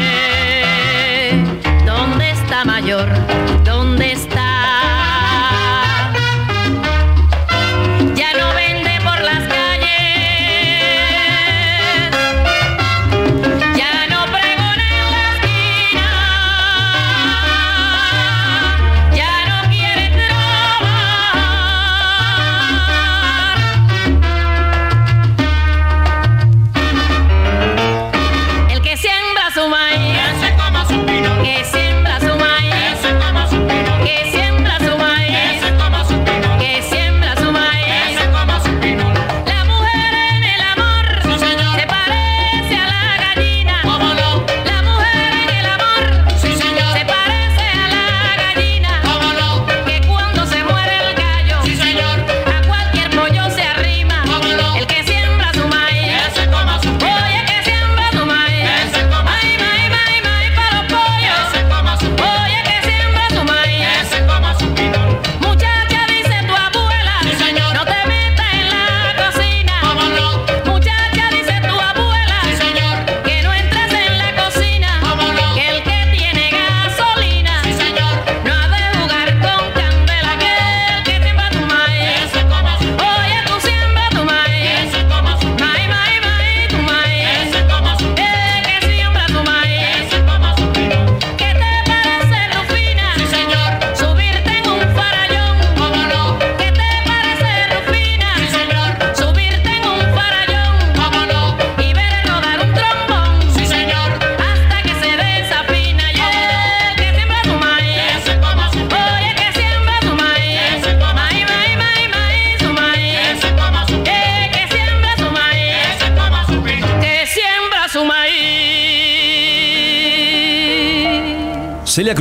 ¿Dónde 1.86 2.32
está 2.32 2.66
mayor? 2.66 3.08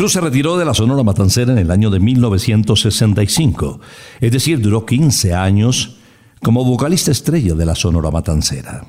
Se 0.08 0.20
retiró 0.20 0.56
de 0.56 0.64
la 0.64 0.72
Sonora 0.72 1.02
Matancera 1.02 1.52
en 1.52 1.58
el 1.58 1.70
año 1.70 1.90
de 1.90 1.98
1965, 1.98 3.80
es 4.20 4.30
decir, 4.30 4.60
duró 4.60 4.86
15 4.86 5.34
años 5.34 5.96
como 6.40 6.64
vocalista 6.64 7.10
estrella 7.10 7.54
de 7.54 7.66
la 7.66 7.74
Sonora 7.74 8.12
Matancera. 8.12 8.86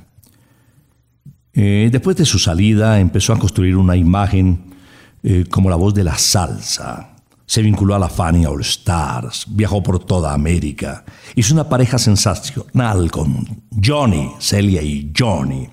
Eh, 1.53 1.89
después 1.91 2.15
de 2.17 2.25
su 2.25 2.37
salida 2.37 2.99
empezó 2.99 3.33
a 3.33 3.39
construir 3.39 3.75
una 3.77 3.95
imagen 3.95 4.75
eh, 5.23 5.45
como 5.49 5.71
la 5.71 5.75
voz 5.75 5.95
de 5.95 6.03
la 6.03 6.19
salsa. 6.19 7.15
Se 7.47 7.63
vinculó 7.63 7.95
a 7.95 7.99
la 7.99 8.09
Fania 8.09 8.51
All 8.51 8.61
Stars, 8.61 9.47
viajó 9.49 9.81
por 9.81 9.97
toda 10.05 10.35
América, 10.35 11.03
hizo 11.35 11.55
una 11.55 11.67
pareja 11.67 11.97
sensacional 11.97 13.09
con 13.09 13.63
Johnny, 13.83 14.29
Celia 14.37 14.83
y 14.83 15.11
Johnny. 15.17 15.67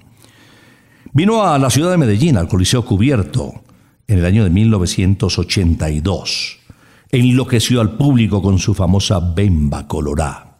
Vino 1.12 1.44
a 1.44 1.58
la 1.58 1.68
ciudad 1.68 1.90
de 1.90 1.98
Medellín, 1.98 2.38
al 2.38 2.48
Coliseo 2.48 2.82
Cubierto, 2.82 3.64
en 4.06 4.18
el 4.18 4.24
año 4.24 4.44
de 4.44 4.50
1982. 4.50 6.58
enloqueció 7.10 7.80
al 7.80 7.96
público 7.96 8.42
con 8.42 8.58
su 8.58 8.74
famosa 8.74 9.20
Bemba 9.20 9.86
Colorá. 9.86 10.58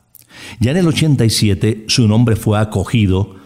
Ya 0.60 0.70
en 0.70 0.78
el 0.78 0.86
87 0.86 1.86
su 1.88 2.06
nombre 2.06 2.36
fue 2.36 2.58
acogido 2.58 3.36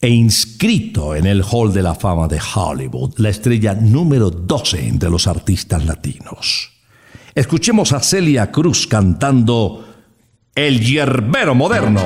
e 0.00 0.10
inscrito 0.10 1.14
en 1.14 1.26
el 1.26 1.42
Hall 1.42 1.72
de 1.72 1.82
la 1.82 1.94
Fama 1.94 2.28
de 2.28 2.40
Hollywood, 2.40 3.18
la 3.18 3.28
estrella 3.28 3.74
número 3.74 4.30
12 4.30 4.88
entre 4.88 5.10
los 5.10 5.26
artistas 5.26 5.84
latinos. 5.84 6.70
Escuchemos 7.34 7.92
a 7.92 8.00
Celia 8.00 8.50
Cruz 8.50 8.86
cantando 8.86 9.86
El 10.54 10.80
Yerbero 10.80 11.54
Moderno. 11.54 12.02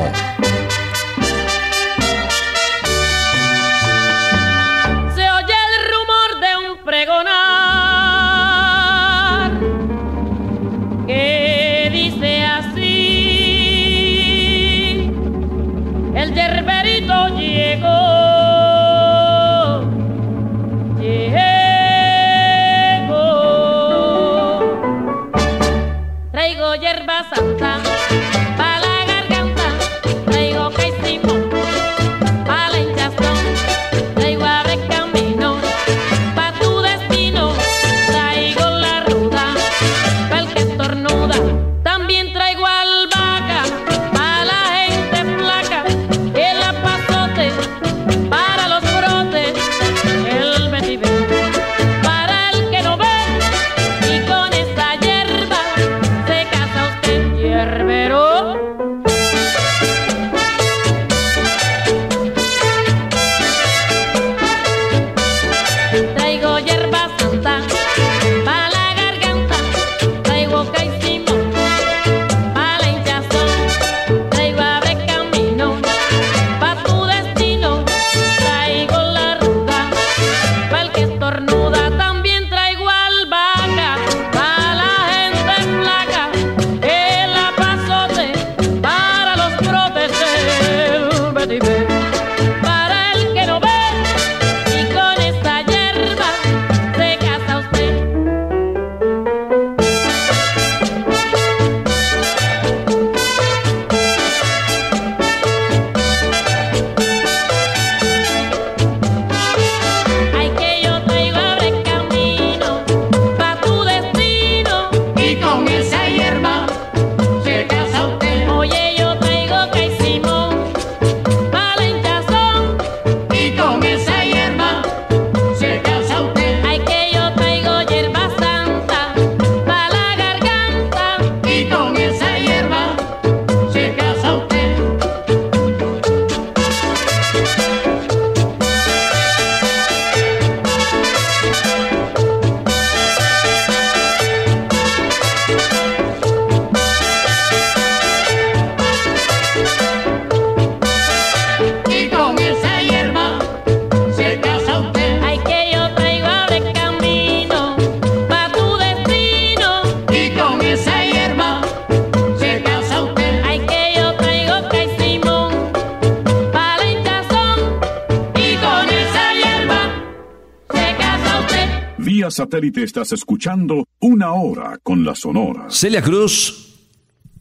Satélite 172.57 172.85
estás 172.85 173.13
escuchando 173.13 173.87
Una 174.01 174.33
Hora 174.33 174.79
con 174.83 175.05
la 175.05 175.15
Sonora. 175.15 175.67
Celia 175.69 176.01
Cruz 176.01 176.75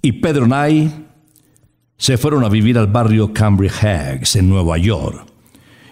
y 0.02 0.12
Pedro 0.12 0.46
Nay 0.46 0.92
se 1.96 2.18
fueron 2.18 2.44
a 2.44 2.50
vivir 2.50 2.78
al 2.78 2.88
barrio 2.88 3.32
Cambridge 3.32 3.82
Heights 3.82 4.36
en 4.36 4.50
Nueva 4.50 4.78
York. 4.78 5.26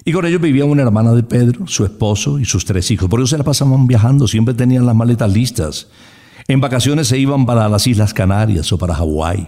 Y 0.04 0.12
con 0.12 0.26
ellos 0.26 0.42
vivía 0.42 0.66
una 0.66 0.82
hermana 0.82 1.14
de 1.14 1.24
Pedro, 1.24 1.66
su 1.68 1.86
esposo 1.86 2.38
y 2.38 2.44
sus 2.44 2.66
tres 2.66 2.92
hijos. 2.92 3.08
Por 3.08 3.22
eso 3.22 3.28
se 3.28 3.38
la 3.38 3.46
pasaban 3.46 3.88
viajando, 3.88 4.28
siempre 4.28 4.56
tenían 4.56 4.86
las 4.86 4.96
maletas 4.96 5.32
listas. 5.32 5.88
En 6.50 6.60
vacaciones 6.60 7.08
se 7.08 7.18
iban 7.18 7.46
para 7.46 7.70
las 7.70 7.88
Islas 7.88 8.14
Canarias 8.14 8.74
o 8.74 8.78
para 8.78 8.94
Hawái. 8.94 9.48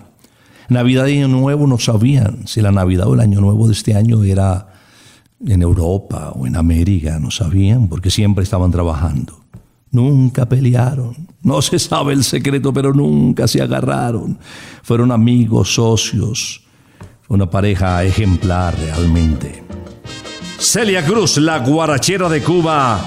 Navidad 0.70 1.08
y 1.08 1.18
Año 1.18 1.28
Nuevo 1.28 1.68
no 1.68 1.80
sabían 1.80 2.48
si 2.48 2.62
la 2.62 2.72
Navidad 2.72 3.08
o 3.08 3.16
el 3.16 3.20
Año 3.20 3.42
Nuevo 3.42 3.68
de 3.68 3.74
este 3.74 3.94
año 3.94 4.24
era 4.24 4.68
en 5.46 5.62
Europa 5.62 6.32
o 6.34 6.48
en 6.48 6.56
América, 6.56 7.20
no 7.20 7.30
sabían 7.30 7.90
porque 7.90 8.10
siempre 8.10 8.46
estaban 8.46 8.72
trabajando. 8.72 9.45
Nunca 9.96 10.46
pelearon. 10.46 11.16
No 11.42 11.62
se 11.62 11.80
sabe 11.80 12.12
el 12.12 12.26
secreto, 12.26 12.74
pero 12.74 12.94
nunca 12.94 13.48
se 13.48 13.62
agarraron. 13.62 14.38
Fueron 14.84 15.10
amigos, 15.10 15.74
socios. 15.74 16.62
Una 17.30 17.50
pareja 17.50 18.04
ejemplar 18.04 18.76
realmente. 18.78 19.64
Celia 20.60 21.06
Cruz, 21.06 21.38
la 21.38 21.60
guarachera 21.60 22.28
de 22.28 22.44
Cuba, 22.44 23.00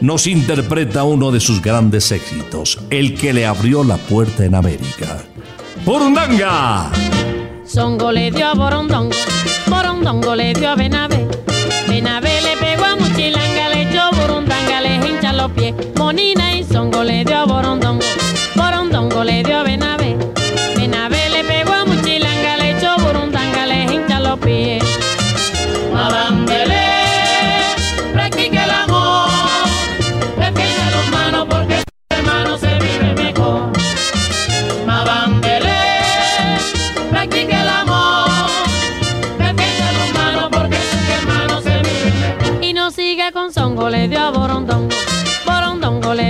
nos 0.00 0.26
interpreta 0.26 1.04
uno 1.04 1.30
de 1.30 1.40
sus 1.40 1.60
grandes 1.60 2.10
éxitos, 2.10 2.78
el 2.88 3.14
que 3.14 3.34
le 3.34 3.44
abrió 3.44 3.84
la 3.84 3.98
puerta 3.98 4.42
en 4.42 4.54
América. 4.54 5.18
¡Burundanga! 5.84 6.90
Songo 7.66 8.10
le 8.12 8.30
dio 8.30 8.46
a 8.46 8.54
Borondongo, 8.54 9.14
Borondongo 9.68 10.34
le 10.34 10.54
dio 10.54 10.70
a 10.70 10.74
Benavé. 10.74 11.28
Benavé 11.86 12.39
los 15.40 15.50
pies. 15.52 15.74
Monina 15.96 16.54
y 16.54 16.64
Songo 16.64 17.02
le 17.02 17.24
dio 17.24 17.36
a 17.38 17.44
Borondongo, 17.44 18.04
Borondongo 18.54 19.24
le 19.24 19.42
dio 19.42 19.58
a 19.58 19.62
Benavé. 19.62 20.16
Benavé 20.76 21.30
le 21.30 21.44
pegó 21.44 21.72
a 21.72 21.84
Muchilanga, 21.84 22.56
le 22.58 22.76
echó 22.76 22.96
Burundanga, 22.98 23.66
le 23.66 23.84
hincha 23.84 24.20
los 24.20 24.38
pies. 24.38 24.82
Mabambele, 25.92 26.84
practica 28.12 28.64
el 28.64 28.70
amor. 28.70 29.30
Defiende 30.36 30.86
los 30.96 31.06
manos 31.10 31.46
porque 31.48 31.82
hermano 32.10 32.58
se 32.58 32.72
vive 32.84 33.14
mejor. 33.14 33.72
Mabambele, 34.86 35.80
practica 37.10 37.62
el 37.62 37.68
amor. 37.68 38.28
Defiende 39.38 39.88
los 39.98 40.10
manos 40.20 40.48
porque 40.52 40.78
hermano 41.18 41.62
se 41.62 41.74
vive 41.86 42.10
mejor. 42.20 42.64
Y 42.64 42.72
no 42.74 42.90
sigue 42.90 43.32
con 43.32 43.52
Songo, 43.52 43.88
le 43.88 44.06
dio 44.08 44.20
a 44.20 44.30
Borondongo 44.30 44.89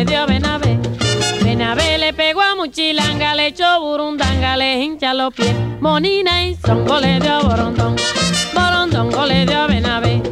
le 0.00 0.06
dio 0.06 0.26
Benavé. 0.26 0.78
Benavé 1.42 1.98
le 1.98 2.14
pegó 2.14 2.40
a 2.40 2.54
Muchilanga, 2.54 3.34
le 3.34 3.48
echó 3.48 3.80
burundanga, 3.80 4.56
le 4.56 4.82
hincha 4.82 5.12
los 5.12 5.34
pies. 5.34 5.54
Monina 5.80 6.44
y 6.44 6.54
Zongo 6.54 6.98
le 7.00 7.20
dio 7.20 7.42
Borondón, 7.42 7.96
Borondongo 8.54 9.26
le 9.26 9.44
dio 9.44 9.66
Benavé. 9.68 10.22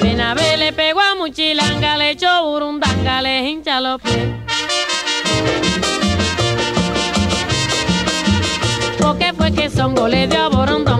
Benavé 0.00 0.56
le 0.56 0.72
pegó 0.72 1.00
a 1.00 1.16
Muchilanga, 1.16 1.98
le 1.98 2.12
echó 2.12 2.44
burundanga, 2.44 3.20
le 3.20 3.46
hincha 3.46 3.80
los 3.82 4.00
pies. 4.00 4.26
Porque 8.98 9.34
fue 9.34 9.52
que 9.52 9.68
Zongo 9.68 10.08
le 10.08 10.28
dio 10.28 10.48
Borondón? 10.50 10.99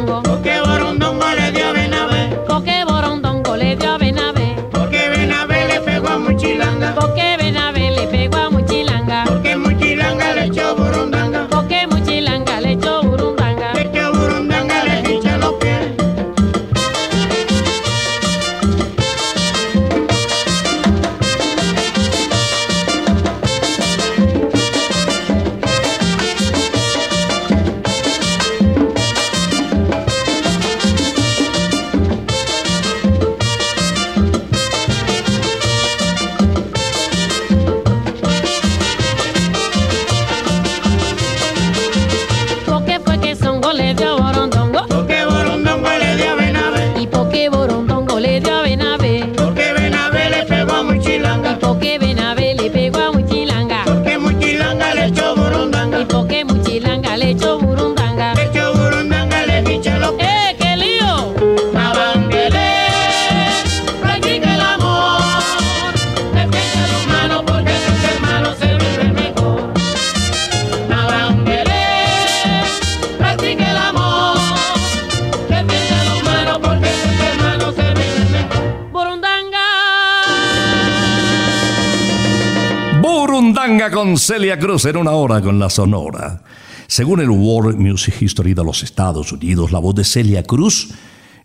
Burundanga 83.50 83.90
con 83.90 84.16
Celia 84.16 84.56
Cruz 84.60 84.84
en 84.84 84.96
una 84.96 85.10
hora 85.10 85.40
con 85.40 85.58
la 85.58 85.68
Sonora. 85.68 86.40
Según 86.86 87.18
el 87.18 87.30
World 87.30 87.76
Music 87.76 88.14
History 88.22 88.54
de 88.54 88.62
los 88.62 88.84
Estados 88.84 89.32
Unidos, 89.32 89.72
la 89.72 89.80
voz 89.80 89.96
de 89.96 90.04
Celia 90.04 90.44
Cruz 90.44 90.90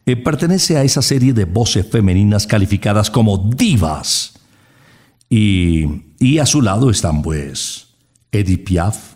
eh, 0.06 0.16
pertenece 0.16 0.78
a 0.78 0.84
esa 0.84 1.02
serie 1.02 1.34
de 1.34 1.46
voces 1.46 1.90
femeninas 1.90 2.46
calificadas 2.46 3.10
como 3.10 3.40
divas. 3.40 4.34
Y, 5.32 5.88
y 6.20 6.38
a 6.38 6.46
su 6.46 6.62
lado 6.62 6.92
están 6.92 7.24
pues 7.24 7.88
Edith 8.32 8.66
Piaf, 8.66 9.16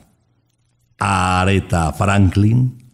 Aretha 0.97 1.93
Franklin, 1.93 2.91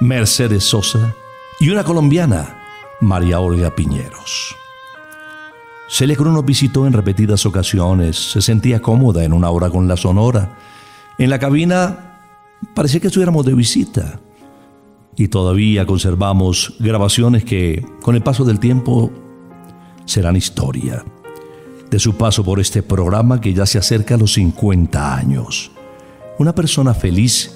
Mercedes 0.00 0.64
Sosa 0.64 1.14
y 1.58 1.70
una 1.70 1.84
colombiana, 1.84 2.62
María 3.00 3.40
Olga 3.40 3.74
Piñeros. 3.74 4.54
Celia 5.96 6.16
Cruz 6.16 6.32
nos 6.32 6.44
visitó 6.44 6.88
en 6.88 6.92
repetidas 6.92 7.46
ocasiones, 7.46 8.32
se 8.32 8.42
sentía 8.42 8.82
cómoda 8.82 9.22
en 9.22 9.32
una 9.32 9.50
hora 9.50 9.70
con 9.70 9.86
la 9.86 9.96
sonora. 9.96 10.58
En 11.18 11.30
la 11.30 11.38
cabina 11.38 12.18
parecía 12.74 12.98
que 12.98 13.06
estuviéramos 13.06 13.46
de 13.46 13.54
visita. 13.54 14.18
Y 15.16 15.28
todavía 15.28 15.86
conservamos 15.86 16.74
grabaciones 16.80 17.44
que, 17.44 17.86
con 18.02 18.16
el 18.16 18.24
paso 18.24 18.44
del 18.44 18.58
tiempo, 18.58 19.12
serán 20.04 20.34
historia. 20.34 21.04
De 21.92 22.00
su 22.00 22.16
paso 22.16 22.42
por 22.42 22.58
este 22.58 22.82
programa 22.82 23.40
que 23.40 23.54
ya 23.54 23.64
se 23.64 23.78
acerca 23.78 24.16
a 24.16 24.18
los 24.18 24.32
50 24.32 25.14
años. 25.14 25.70
Una 26.40 26.56
persona 26.56 26.92
feliz 26.92 27.54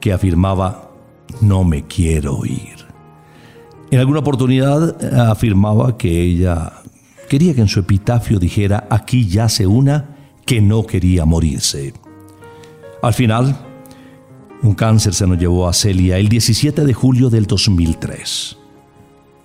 que 0.00 0.12
afirmaba, 0.12 0.90
no 1.40 1.62
me 1.62 1.86
quiero 1.86 2.44
ir. 2.44 2.88
En 3.92 4.00
alguna 4.00 4.18
oportunidad 4.18 5.00
eh, 5.00 5.30
afirmaba 5.30 5.96
que 5.96 6.20
ella 6.20 6.72
quería 7.28 7.54
que 7.54 7.60
en 7.60 7.68
su 7.68 7.80
epitafio 7.80 8.38
dijera, 8.38 8.86
aquí 8.90 9.28
yace 9.28 9.66
una 9.66 10.16
que 10.44 10.60
no 10.60 10.84
quería 10.86 11.24
morirse. 11.24 11.92
Al 13.02 13.14
final, 13.14 13.56
un 14.62 14.74
cáncer 14.74 15.14
se 15.14 15.26
nos 15.26 15.38
llevó 15.38 15.68
a 15.68 15.72
Celia 15.72 16.18
el 16.18 16.28
17 16.28 16.84
de 16.84 16.94
julio 16.94 17.30
del 17.30 17.46
2003. 17.46 18.56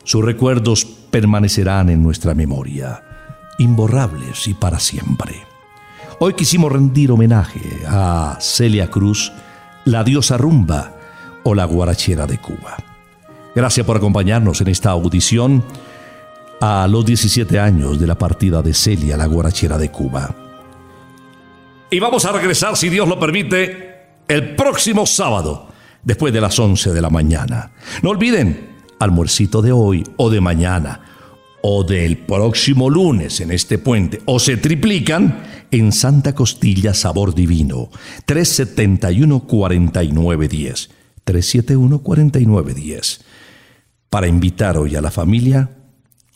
Sus 0.03 0.25
recuerdos 0.25 0.85
permanecerán 0.85 1.89
en 1.89 2.01
nuestra 2.01 2.33
memoria, 2.33 3.03
imborrables 3.59 4.47
y 4.47 4.53
para 4.53 4.79
siempre. 4.79 5.35
Hoy 6.19 6.33
quisimos 6.33 6.71
rendir 6.71 7.11
homenaje 7.11 7.61
a 7.87 8.37
Celia 8.39 8.89
Cruz, 8.89 9.31
la 9.85 10.03
diosa 10.03 10.37
rumba 10.37 10.95
o 11.43 11.53
la 11.53 11.65
guarachera 11.65 12.25
de 12.25 12.37
Cuba. 12.37 12.77
Gracias 13.55 13.85
por 13.85 13.97
acompañarnos 13.97 14.61
en 14.61 14.69
esta 14.69 14.91
audición 14.91 15.63
a 16.65 16.87
los 16.87 17.05
17 17.05 17.59
años 17.59 17.99
de 17.99 18.07
la 18.07 18.17
partida 18.17 18.61
de 18.61 18.73
Celia, 18.73 19.17
la 19.17 19.25
guarachera 19.25 19.77
de 19.77 19.91
Cuba. 19.91 20.33
Y 21.91 21.99
vamos 21.99 22.23
a 22.23 22.31
regresar, 22.31 22.77
si 22.77 22.87
Dios 22.87 23.05
lo 23.05 23.19
permite, 23.19 24.21
el 24.29 24.55
próximo 24.55 25.05
sábado, 25.05 25.67
después 26.01 26.31
de 26.31 26.39
las 26.39 26.57
11 26.57 26.93
de 26.93 27.01
la 27.01 27.09
mañana. 27.09 27.73
No 28.01 28.11
olviden, 28.11 28.77
almuercito 28.97 29.61
de 29.61 29.73
hoy 29.73 30.05
o 30.15 30.29
de 30.29 30.39
mañana 30.39 31.01
o 31.63 31.83
del 31.83 32.19
próximo 32.19 32.89
lunes 32.89 33.41
en 33.41 33.51
este 33.51 33.77
puente 33.77 34.21
o 34.23 34.39
se 34.39 34.55
triplican 34.55 35.43
en 35.69 35.91
Santa 35.91 36.33
Costilla 36.33 36.93
Sabor 36.93 37.35
Divino 37.35 37.89
371 38.25 39.41
4910 39.41 40.89
371 41.25 41.99
4910 41.99 43.21
para 44.09 44.27
invitar 44.27 44.77
hoy 44.77 44.95
a 44.95 45.01
la 45.01 45.11
familia 45.11 45.69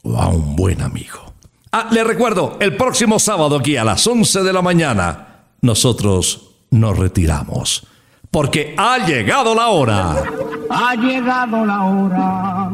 o 0.04 0.18
a 0.18 0.28
un 0.28 0.56
buen 0.56 0.82
amigo. 0.82 1.34
Ah, 1.72 1.88
le 1.92 2.04
recuerdo, 2.04 2.58
el 2.60 2.76
próximo 2.76 3.20
sábado 3.20 3.58
aquí 3.58 3.78
a 3.78 3.84
las 3.84 4.06
11 4.08 4.44
de 4.44 4.54
la 4.54 4.62
mañana 4.62 5.46
nosotros 5.62 6.52
nos 6.72 6.98
retiramos 6.98 7.86
porque 8.32 8.76
ha 8.78 9.06
llegado 9.06 9.56
la 9.56 9.68
hora. 9.70 10.24
Ha 10.70 10.96
llegado 10.96 11.66
la 11.66 11.84
hora. 11.84 12.72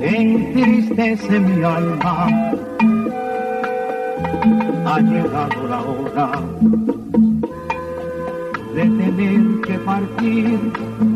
Entristece 0.00 1.40
mi 1.40 1.62
alma. 1.62 2.26
Ha 4.86 5.00
llegado 5.00 5.66
la 5.68 5.80
hora 5.82 6.30
de 8.74 8.82
tener 8.82 9.60
que 9.66 9.78
partir. 9.78 11.15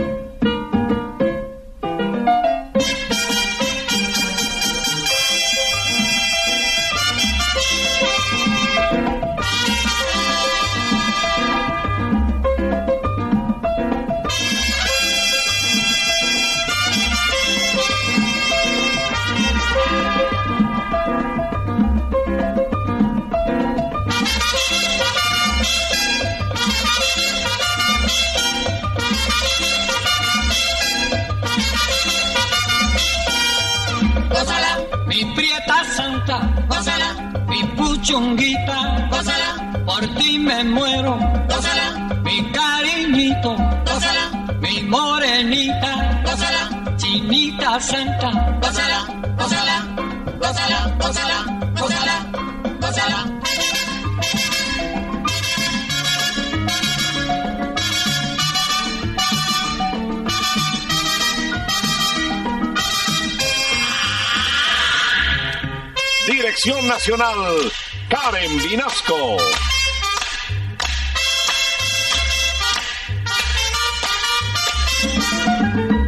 Nacional, 67.11 67.71
Karen 68.07 68.57
Vinasco. 68.63 69.37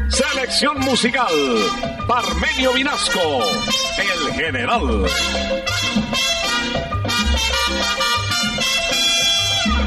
Selección 0.08 0.80
musical, 0.80 1.28
Parmenio 2.08 2.72
Vinasco, 2.72 3.42
el 3.98 4.34
general. 4.34 5.06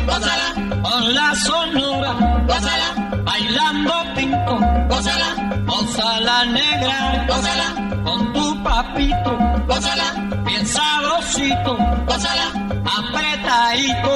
Gózala, 0.06 0.82
con 0.82 1.14
la 1.14 1.34
sonora, 1.34 2.12
gózala, 2.46 3.22
bailando 3.24 3.94
pinto, 4.14 4.58
gózala, 4.90 5.64
gózala 5.64 6.44
negra, 6.44 7.24
gózala, 7.26 8.02
con 8.04 8.32
tu 8.34 8.62
papito, 8.62 9.38
gózala, 9.66 10.25
despacito, 11.36 11.76
pásala 12.06 12.52
apretadito. 12.84 14.15